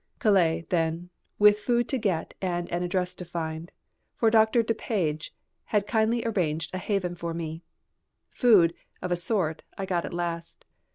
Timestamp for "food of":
8.31-9.11